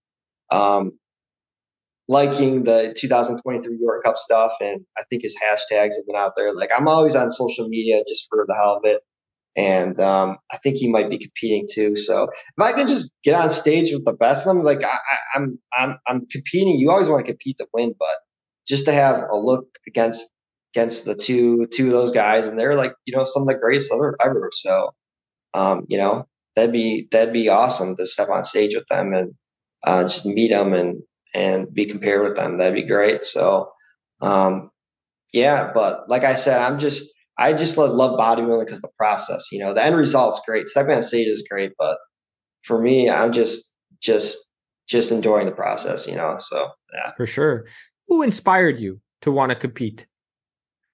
[0.50, 0.92] um,
[2.08, 6.54] liking the 2023 Yorton Cup stuff, and I think his hashtags have been out there.
[6.54, 9.02] Like I'm always on social media just for the hell of it
[9.56, 11.96] and um, I think he might be competing too.
[11.96, 14.96] So if I can just get on stage with the best of them, like I,
[15.36, 16.78] am I'm, I'm, I'm competing.
[16.78, 18.16] You always want to compete to win, but
[18.66, 20.30] just to have a look against
[20.74, 23.58] against the two two of those guys, and they're like you know some of the
[23.58, 24.50] greatest ever ever.
[24.52, 24.94] So
[25.54, 29.34] um, you know that'd be that'd be awesome to step on stage with them and
[29.84, 31.02] uh, just meet them and
[31.34, 32.58] and be compared with them.
[32.58, 33.24] That'd be great.
[33.24, 33.70] So
[34.22, 34.70] um,
[35.32, 39.48] yeah, but like I said, I'm just I just love, love bodybuilding because the process,
[39.50, 40.68] you know, the end result's great.
[40.68, 41.98] Stepping on stage is great, but
[42.62, 43.68] for me, I'm just
[44.00, 44.38] just
[44.88, 46.36] just enjoying the process, you know.
[46.38, 47.66] So yeah, for sure.
[48.06, 50.06] Who inspired you to want to compete?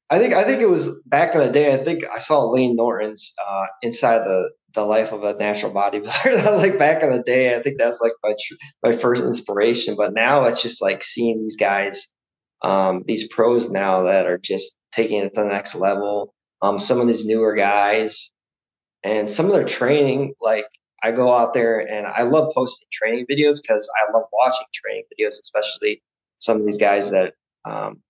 [0.09, 1.75] I think I think it was back in the day.
[1.75, 6.45] I think I saw Layne Norton's uh, inside the the life of a natural bodybuilder.
[6.57, 8.33] like back in the day, I think that's like my
[8.83, 9.97] my first inspiration.
[9.99, 12.09] But now it's just like seeing these guys,
[12.63, 16.35] um, these pros now that are just taking it to the next level.
[16.61, 18.33] Um, some of these newer guys
[19.05, 20.67] and some of their training, like
[21.03, 25.05] I go out there and I love posting training videos because I love watching training
[25.13, 26.03] videos, especially
[26.39, 28.03] some of these guys that um,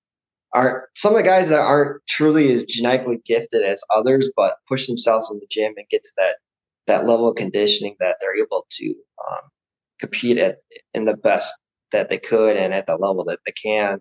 [0.53, 4.87] are some of the guys that aren't truly as genetically gifted as others, but push
[4.87, 6.37] themselves in the gym and get to that
[6.87, 8.95] that level of conditioning that they're able to
[9.29, 9.41] um,
[10.01, 10.59] compete at
[10.95, 11.55] in the best
[11.93, 14.01] that they could and at the level that they can.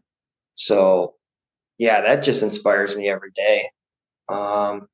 [0.56, 1.16] So
[1.78, 3.70] yeah, that just inspires me every day.
[4.30, 4.88] Um,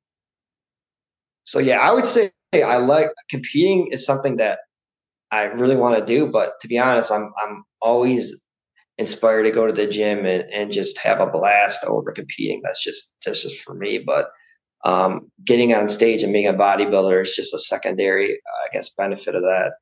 [1.44, 4.60] so yeah, I would say I like competing is something that
[5.30, 8.34] I really want to do, but to be honest, I'm I'm always
[8.98, 12.60] inspired to go to the gym and, and just have a blast over competing.
[12.62, 13.98] That's just that's just for me.
[13.98, 14.30] But
[14.84, 19.34] um, getting on stage and being a bodybuilder is just a secondary, I guess, benefit
[19.34, 19.72] of that.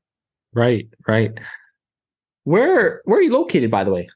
[0.55, 1.33] Right, right.
[2.45, 4.09] Where where are you located, by the way?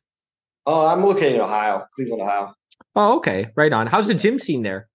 [0.66, 2.54] Oh, I'm located in Ohio, Cleveland, Ohio.
[2.94, 3.86] Oh, okay, right on.
[3.86, 4.88] How's the gym scene there?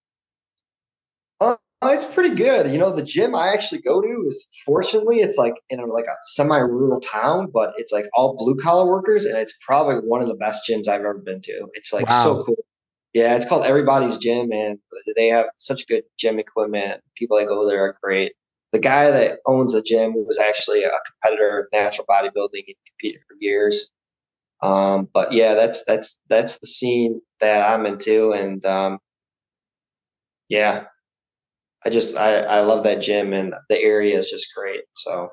[1.42, 2.72] Uh, it's pretty good.
[2.72, 6.06] You know, the gym I actually go to is fortunately it's like in a, like
[6.06, 10.28] a semi-rural town, but it's like all blue collar workers, and it's probably one of
[10.28, 11.68] the best gyms I've ever been to.
[11.74, 12.24] It's like wow.
[12.24, 12.66] so cool.
[13.14, 14.78] Yeah, it's called Everybody's Gym, and
[15.16, 17.02] they have such good gym equipment.
[17.16, 18.34] People that go there are great.
[18.72, 22.64] The guy that owns the gym was actually a competitor of natural bodybuilding.
[22.66, 23.90] He competed for years.
[24.62, 29.00] Um, but yeah, that's that's that's the scene that I'm into, and um,
[30.48, 30.86] yeah,
[31.86, 34.82] I just I I love that gym, and the area is just great.
[34.94, 35.30] So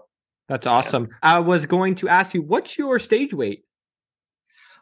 [0.48, 1.08] that's awesome.
[1.10, 1.36] Yeah.
[1.36, 3.64] I was going to ask you, what's your stage weight?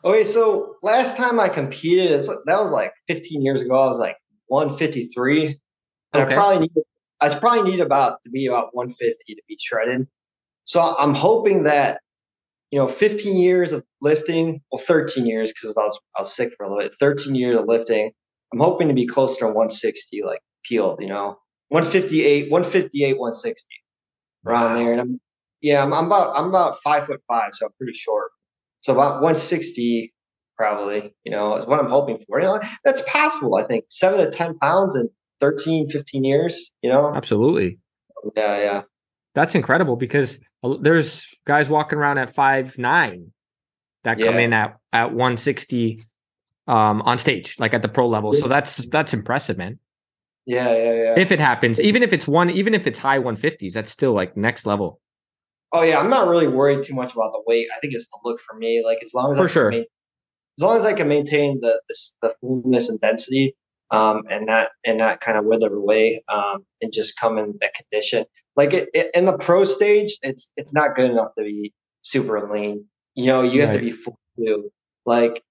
[0.05, 3.75] Okay, so last time I competed, that was like 15 years ago.
[3.75, 4.17] I was like
[4.49, 6.33] 153, and okay.
[6.33, 6.73] I probably need
[7.21, 10.07] I probably need about to be about 150 to be shredded.
[10.65, 12.01] So I'm hoping that
[12.71, 16.53] you know 15 years of lifting, well 13 years because I was I was sick
[16.57, 16.95] for a little bit.
[17.01, 18.13] 13 years of lifting.
[18.53, 21.01] I'm hoping to be closer to 160, like peeled.
[21.01, 23.69] You know, 158, 158, 160,
[24.47, 24.77] around wow.
[24.79, 24.93] there.
[24.93, 25.21] And I'm
[25.61, 28.31] yeah, I'm, I'm about I'm about five foot five, so I'm pretty short.
[28.83, 30.13] So about 160
[30.57, 32.41] probably, you know, is what I'm hoping for.
[32.41, 33.85] You know, that's possible, I think.
[33.91, 35.09] Seven to 10 pounds in
[35.41, 37.13] 13, 15 years, you know?
[37.15, 37.79] Absolutely.
[38.37, 38.83] Yeah, yeah.
[39.35, 40.39] That's incredible because
[40.81, 43.33] there's guys walking around at five nine
[44.05, 46.03] that come in at, at 160
[46.67, 48.33] um, on stage, like at the pro level.
[48.33, 49.79] So that's that's impressive, man.
[50.47, 51.15] Yeah, yeah, yeah.
[51.17, 54.37] If it happens, even if it's one, even if it's high 150s, that's still like
[54.37, 55.01] next level.
[55.73, 57.67] Oh yeah, I'm not really worried too much about the weight.
[57.77, 58.83] I think it's the look for me.
[58.85, 59.87] Like as long as for I sure, as
[60.61, 63.57] long as I can maintain the the, the fullness and density,
[63.91, 67.75] um, and not and not kind of wither away, um, and just come in that
[67.75, 68.25] condition.
[68.55, 72.49] Like it, it, in the pro stage, it's it's not good enough to be super
[72.49, 72.85] lean.
[73.15, 73.67] You know, you right.
[73.67, 74.71] have to be full too.
[75.05, 75.43] Like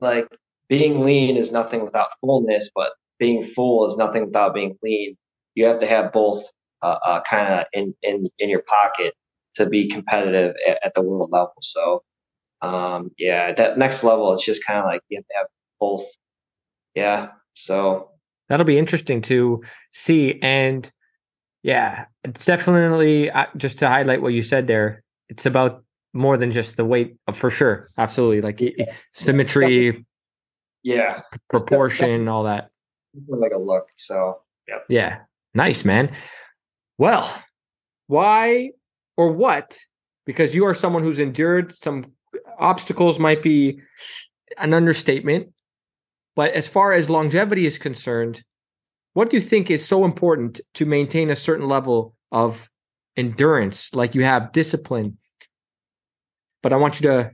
[0.00, 0.26] like
[0.68, 5.16] being lean is nothing without fullness, but being full is nothing without being lean.
[5.54, 6.44] You have to have both
[6.82, 9.14] uh, uh, kind of in, in in your pocket
[9.54, 11.54] to be competitive at, at the world level.
[11.60, 12.02] So,
[12.60, 15.46] um, yeah, that next level, it's just kind of like you have to have
[15.80, 16.04] both.
[16.94, 17.28] Yeah.
[17.54, 18.10] So
[18.48, 20.38] that'll be interesting to see.
[20.42, 20.90] And
[21.62, 25.02] yeah, it's definitely uh, just to highlight what you said there.
[25.28, 27.88] It's about more than just the weight, uh, for sure.
[27.96, 28.92] Absolutely, like yeah.
[29.12, 30.04] symmetry,
[30.82, 32.70] yeah, proportion, all that.
[33.28, 33.88] Like a look.
[33.96, 35.18] So yeah, yeah,
[35.54, 36.14] nice man.
[36.98, 37.42] Well,
[38.06, 38.70] why
[39.16, 39.78] or what
[40.26, 42.04] because you are someone who's endured some
[42.58, 43.80] obstacles might be
[44.58, 45.48] an understatement
[46.36, 48.44] but as far as longevity is concerned
[49.12, 52.68] what do you think is so important to maintain a certain level of
[53.16, 55.16] endurance like you have discipline
[56.62, 57.30] but i want you to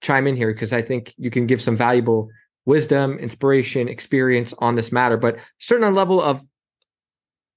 [0.00, 2.28] chime in here because i think you can give some valuable
[2.68, 6.40] wisdom inspiration experience on this matter but certain level of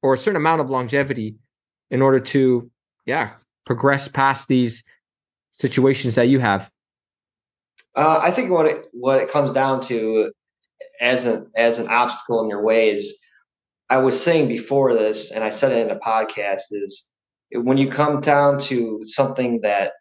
[0.01, 1.35] or a certain amount of longevity
[1.89, 2.71] in order to
[3.05, 3.33] yeah
[3.65, 4.83] progress past these
[5.53, 6.71] situations that you have?
[7.95, 10.31] Uh, I think what it what it comes down to
[10.99, 13.17] as an as an obstacle in your way is
[13.89, 17.07] I was saying before this, and I said it in a podcast, is
[17.53, 19.93] when you come down to something that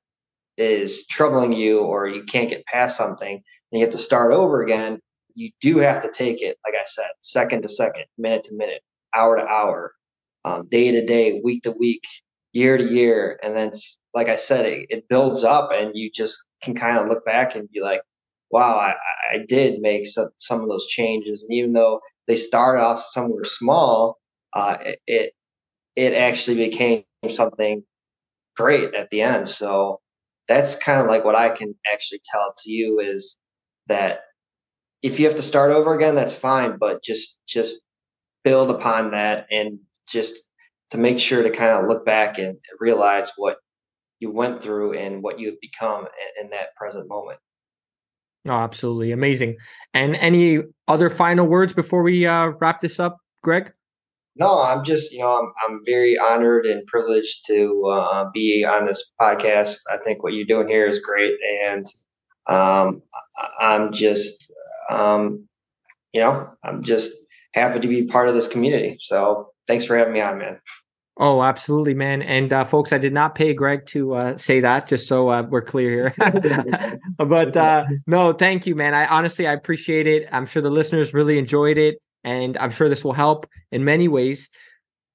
[0.57, 4.63] is troubling you or you can't get past something and you have to start over
[4.63, 5.01] again,
[5.35, 8.83] you do have to take it, like I said, second to second, minute to minute,
[9.15, 9.93] hour to hour,
[10.45, 12.03] um, day to day, week to week,
[12.53, 13.39] year to year.
[13.43, 13.71] And then,
[14.15, 17.55] like I said, it, it builds up and you just can kind of look back
[17.55, 18.03] and be like,
[18.51, 18.95] wow, I,
[19.33, 21.45] I did make some, some of those changes.
[21.45, 24.19] And even though they started off somewhere small,
[24.53, 25.33] uh, it, it,
[25.95, 27.85] it actually became something
[28.57, 29.49] great at the end.
[29.49, 30.01] So
[30.49, 33.37] that's kind of like what I can actually tell to you is
[33.91, 34.21] that
[35.03, 37.81] if you have to start over again, that's fine, but just, just
[38.43, 39.79] build upon that and
[40.09, 40.43] just
[40.91, 43.59] to make sure to kind of look back and realize what
[44.19, 46.07] you went through and what you've become
[46.41, 47.39] in that present moment.
[48.47, 49.57] Oh, absolutely amazing.
[49.93, 53.73] And any other final words before we uh, wrap this up, Greg?
[54.37, 58.87] No, I'm just you know I'm I'm very honored and privileged to uh, be on
[58.87, 59.79] this podcast.
[59.91, 61.35] I think what you're doing here is great,
[61.65, 61.85] and
[62.47, 63.03] um,
[63.59, 64.53] I'm just
[64.91, 65.49] um,
[66.13, 67.13] you know, I'm just
[67.55, 68.97] happy to be part of this community.
[69.01, 70.61] So thanks for having me on, man.
[71.17, 72.23] Oh, absolutely, man.
[72.23, 75.43] And uh, folks, I did not pay Greg to uh, say that, just so uh,
[75.43, 76.99] we're clear here.
[77.19, 78.95] but uh, no, thank you, man.
[78.95, 80.29] I honestly, I appreciate it.
[80.33, 84.09] I'm sure the listeners really enjoyed it, and I'm sure this will help in many
[84.09, 84.49] ways,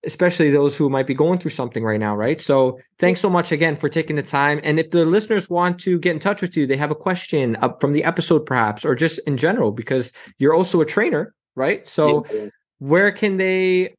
[0.05, 2.39] especially those who might be going through something right now, right?
[2.39, 4.59] So, thanks so much again for taking the time.
[4.63, 7.57] And if the listeners want to get in touch with you, they have a question
[7.57, 11.87] up from the episode, perhaps, or just in general, because you're also a trainer, right?
[11.87, 12.47] So, yeah.
[12.79, 13.95] where can they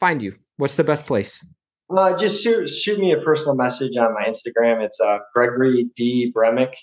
[0.00, 0.36] find you?
[0.56, 1.44] What's the best place?
[1.94, 4.82] Uh, just shoot shoot me a personal message on my Instagram.
[4.82, 6.74] It's uh, Gregory D Bremick.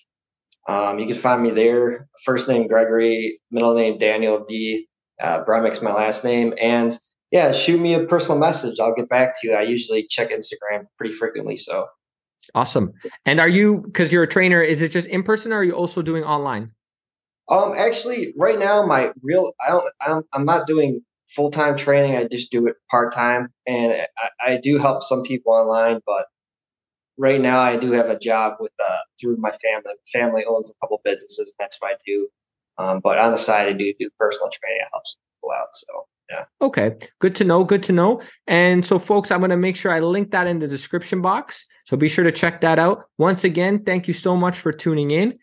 [0.67, 2.07] Um, you can find me there.
[2.23, 4.87] First name Gregory, middle name Daniel D.
[5.21, 6.97] Uh, Bremick's my last name, and
[7.33, 8.79] yeah, shoot me a personal message.
[8.79, 9.53] I'll get back to you.
[9.55, 11.87] I usually check Instagram pretty frequently, so.
[12.53, 12.93] Awesome.
[13.25, 14.61] And are you because you're a trainer?
[14.61, 16.71] Is it just in person, or are you also doing online?
[17.49, 22.15] Um, actually, right now my real I don't I'm, I'm not doing full time training.
[22.15, 26.01] I just do it part time, and I, I, do help some people online.
[26.05, 26.27] But
[27.17, 29.93] right now, I do have a job with uh, through my family.
[30.11, 32.27] Family owns a couple businesses, and that's what I do.
[32.77, 34.81] Um, but on the side, I do do personal training.
[34.83, 35.03] I help
[35.41, 35.69] people out.
[35.73, 36.45] So yeah.
[36.61, 36.95] Okay.
[37.19, 37.63] Good to know.
[37.63, 38.21] Good to know.
[38.47, 41.65] And so, folks, I'm going to make sure I link that in the description box.
[41.85, 43.05] So be sure to check that out.
[43.17, 45.37] Once again, thank you so much for tuning in.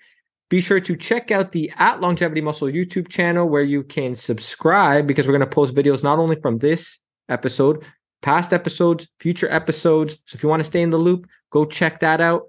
[0.49, 5.07] Be sure to check out the at Longevity Muscle YouTube channel where you can subscribe
[5.07, 7.84] because we're going to post videos not only from this episode,
[8.20, 10.14] past episodes, future episodes.
[10.26, 12.49] So if you want to stay in the loop, go check that out.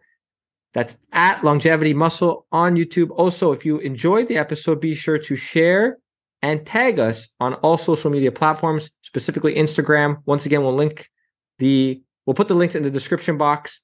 [0.73, 3.11] That's at Longevity Muscle on YouTube.
[3.11, 5.97] Also, if you enjoyed the episode, be sure to share
[6.41, 10.17] and tag us on all social media platforms, specifically Instagram.
[10.25, 11.09] Once again, we'll link
[11.59, 13.81] the we'll put the links in the description box.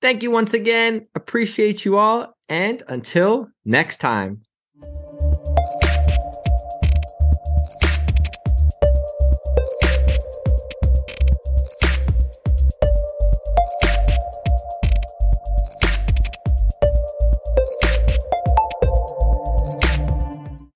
[0.00, 1.06] Thank you once again.
[1.14, 2.36] Appreciate you all.
[2.48, 4.42] And until next time.